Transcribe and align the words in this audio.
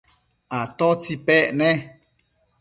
¿atótsi 0.59 1.13
pec 1.25 1.47
ne? 1.59 1.71